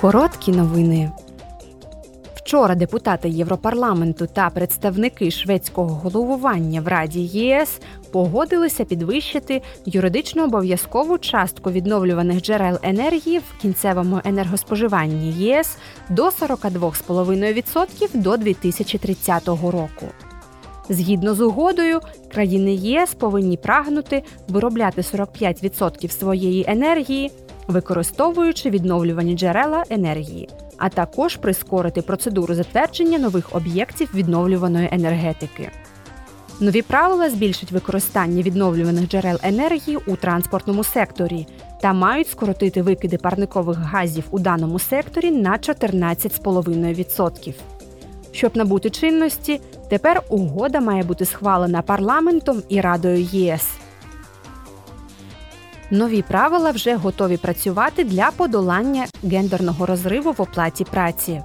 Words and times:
Короткі 0.00 0.52
новини. 0.52 1.10
Вчора 2.34 2.74
депутати 2.74 3.28
Європарламенту 3.28 4.26
та 4.26 4.50
представники 4.50 5.30
шведського 5.30 5.94
головування 5.94 6.80
в 6.80 6.88
Раді 6.88 7.20
ЄС 7.20 7.80
погодилися 8.12 8.84
підвищити 8.84 9.62
юридично 9.86 10.44
обов'язкову 10.44 11.18
частку 11.18 11.70
відновлюваних 11.70 12.42
джерел 12.42 12.78
енергії 12.82 13.38
в 13.38 13.60
кінцевому 13.62 14.20
енергоспоживанні 14.24 15.32
ЄС 15.32 15.76
до 16.10 16.28
42,5% 16.28 18.08
до 18.14 18.36
2030 18.36 19.48
року. 19.48 20.06
Згідно 20.88 21.34
з 21.34 21.40
угодою, 21.40 22.00
країни 22.32 22.74
ЄС 22.74 23.14
повинні 23.14 23.56
прагнути 23.56 24.22
виробляти 24.48 25.00
45% 25.00 26.08
своєї 26.10 26.64
енергії, 26.68 27.30
використовуючи 27.70 28.70
відновлювані 28.70 29.36
джерела 29.36 29.84
енергії, 29.90 30.48
а 30.78 30.88
також 30.88 31.36
прискорити 31.36 32.02
процедуру 32.02 32.54
затвердження 32.54 33.18
нових 33.18 33.56
об'єктів 33.56 34.10
відновлюваної 34.14 34.88
енергетики. 34.92 35.70
Нові 36.60 36.82
правила 36.82 37.30
збільшать 37.30 37.72
використання 37.72 38.42
відновлюваних 38.42 39.08
джерел 39.08 39.38
енергії 39.42 39.98
у 40.06 40.16
транспортному 40.16 40.84
секторі 40.84 41.46
та 41.80 41.92
мають 41.92 42.28
скоротити 42.28 42.82
викиди 42.82 43.18
парникових 43.18 43.78
газів 43.78 44.24
у 44.30 44.38
даному 44.38 44.78
секторі 44.78 45.30
на 45.30 45.52
14,5%. 45.52 47.54
Щоб 48.32 48.56
набути 48.56 48.90
чинності, 48.90 49.60
тепер 49.88 50.22
угода 50.28 50.80
має 50.80 51.02
бути 51.02 51.24
схвалена 51.24 51.82
парламентом 51.82 52.62
і 52.68 52.80
Радою 52.80 53.22
ЄС. 53.22 53.68
Нові 55.90 56.22
правила 56.22 56.70
вже 56.70 56.94
готові 56.94 57.36
працювати 57.36 58.04
для 58.04 58.30
подолання 58.36 59.06
гендерного 59.24 59.86
розриву 59.86 60.32
в 60.32 60.42
оплаті 60.42 60.84
праці. 60.84 61.42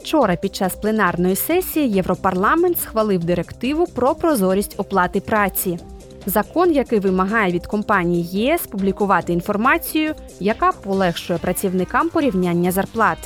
Вчора 0.00 0.36
під 0.36 0.54
час 0.56 0.74
пленарної 0.74 1.36
сесії 1.36 1.90
Європарламент 1.90 2.80
схвалив 2.80 3.24
директиву 3.24 3.86
про 3.86 4.14
прозорість 4.14 4.74
оплати 4.76 5.20
праці. 5.20 5.78
Закон, 6.26 6.72
який 6.72 6.98
вимагає 6.98 7.52
від 7.52 7.66
компаній 7.66 8.22
ЄС 8.22 8.66
публікувати 8.66 9.32
інформацію, 9.32 10.14
яка 10.40 10.72
полегшує 10.72 11.38
працівникам 11.38 12.08
порівняння 12.08 12.72
зарплат. 12.72 13.18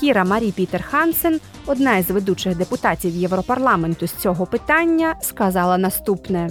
Кіра 0.00 0.24
Марі 0.24 0.52
Пітер 0.52 0.82
Хансен, 0.82 1.40
одна 1.66 1.96
із 1.96 2.10
ведучих 2.10 2.56
депутатів 2.56 3.16
Європарламенту 3.16 4.06
з 4.06 4.14
цього 4.14 4.46
питання, 4.46 5.14
сказала 5.20 5.78
наступне: 5.78 6.50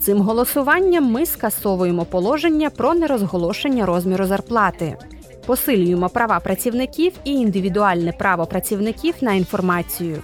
Цим 0.00 0.18
голосуванням 0.18 1.04
ми 1.04 1.26
скасовуємо 1.26 2.04
положення 2.04 2.70
про 2.70 2.94
нерозголошення 2.94 3.86
розміру 3.86 4.26
зарплати, 4.26 4.96
посилюємо 5.46 6.08
права 6.08 6.40
працівників 6.40 7.12
і 7.24 7.32
індивідуальне 7.32 8.12
право 8.12 8.46
працівників 8.46 9.14
на 9.20 9.32
інформацію. 9.32 10.22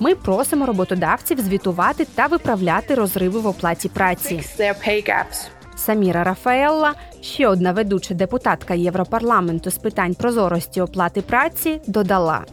Ми 0.00 0.14
просимо 0.14 0.66
роботодавців 0.66 1.40
звітувати 1.40 2.06
та 2.14 2.26
виправляти 2.26 2.94
розриви 2.94 3.40
в 3.40 3.46
оплаті 3.46 3.88
праці. 3.88 4.40
Саміра 5.76 6.24
Рафаелла, 6.24 6.94
ще 7.20 7.48
одна 7.48 7.72
ведуча 7.72 8.14
депутатка 8.14 8.74
Європарламенту 8.74 9.70
з 9.70 9.78
питань 9.78 10.14
прозорості 10.14 10.80
оплати 10.80 11.22
праці, 11.22 11.80
додала: 11.86 12.44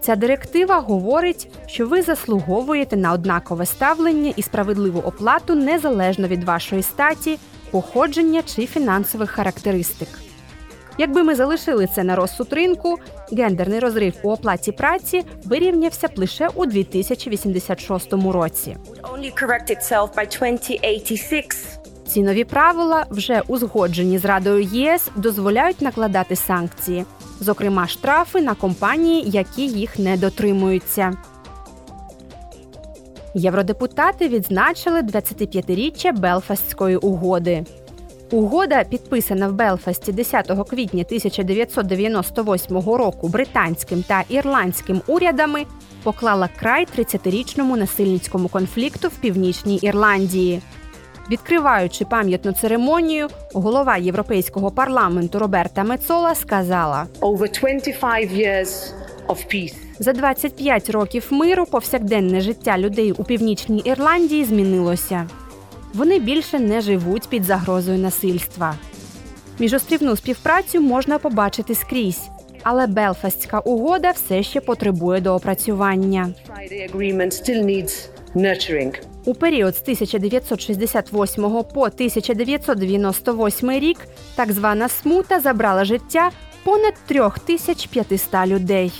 Ця 0.00 0.16
директива 0.16 0.78
говорить, 0.78 1.48
що 1.66 1.86
ви 1.86 2.02
заслуговуєте 2.02 2.96
на 2.96 3.12
однакове 3.12 3.66
ставлення 3.66 4.32
і 4.36 4.42
справедливу 4.42 5.00
оплату 5.00 5.54
незалежно 5.54 6.28
від 6.28 6.44
вашої 6.44 6.82
статі, 6.82 7.38
походження 7.70 8.42
чи 8.42 8.66
фінансових 8.66 9.30
характеристик. 9.30 10.08
Якби 10.98 11.22
ми 11.22 11.34
залишили 11.34 11.86
це 11.86 12.04
на 12.04 12.16
розсуд 12.16 12.52
ринку, 12.52 12.98
гендерний 13.32 13.78
розрив 13.78 14.14
у 14.22 14.30
оплаті 14.30 14.72
праці 14.72 15.22
вирівнявся 15.44 16.08
б 16.08 16.10
лише 16.16 16.48
у 16.54 16.66
2086 16.66 18.12
році. 18.12 18.76
Ці 22.06 22.22
нові 22.22 22.44
правила, 22.44 23.06
вже 23.10 23.42
узгоджені 23.48 24.18
з 24.18 24.24
Радою 24.24 24.62
ЄС, 24.62 25.10
дозволяють 25.16 25.82
накладати 25.82 26.36
санкції, 26.36 27.04
зокрема 27.40 27.86
штрафи 27.86 28.40
на 28.40 28.54
компанії, 28.54 29.30
які 29.30 29.66
їх 29.66 29.98
не 29.98 30.16
дотримуються. 30.16 31.12
Євродепутати 33.34 34.28
відзначили 34.28 35.00
25-річчя 35.00 36.18
Белфастської 36.18 36.96
угоди. 36.96 37.64
Угода, 38.30 38.84
підписана 38.84 39.48
в 39.48 39.52
Белфасті 39.52 40.12
10 40.12 40.46
квітня 40.70 41.04
1998 41.06 42.76
року 42.76 43.28
британським 43.28 44.02
та 44.02 44.24
ірландським 44.28 45.02
урядами, 45.06 45.64
поклала 46.02 46.48
край 46.56 46.86
30-річному 46.98 47.76
насильницькому 47.76 48.48
конфлікту 48.48 49.08
в 49.08 49.16
північній 49.16 49.76
Ірландії. 49.76 50.62
Відкриваючи 51.30 52.04
пам'ятну 52.04 52.52
церемонію, 52.52 53.28
голова 53.54 53.96
Європейського 53.96 54.70
парламенту 54.70 55.38
Роберта 55.38 55.84
Мецола 55.84 56.34
сказала: 56.34 57.06
за 59.98 60.12
25 60.12 60.90
років 60.90 61.26
миру 61.30 61.66
повсякденне 61.66 62.40
життя 62.40 62.78
людей 62.78 63.12
у 63.12 63.24
північній 63.24 63.82
Ірландії 63.84 64.44
змінилося. 64.44 65.26
Вони 65.94 66.18
більше 66.18 66.58
не 66.58 66.80
живуть 66.80 67.28
під 67.28 67.44
загрозою 67.44 67.98
насильства. 67.98 68.74
Міжострівну 69.58 70.16
співпрацю 70.16 70.80
можна 70.80 71.18
побачити 71.18 71.74
скрізь, 71.74 72.28
але 72.62 72.86
Белфастська 72.86 73.58
угода 73.58 74.10
все 74.10 74.42
ще 74.42 74.60
потребує 74.60 75.20
доопрацювання. 75.20 76.34
У 79.24 79.34
період 79.34 79.76
з 79.76 79.82
1968 79.82 81.42
по 81.74 81.82
1998 81.82 83.70
рік 83.70 83.98
так 84.34 84.52
звана 84.52 84.88
смута 84.88 85.40
забрала 85.40 85.84
життя 85.84 86.30
понад 86.64 86.94
3500 87.06 88.46
людей. 88.46 88.92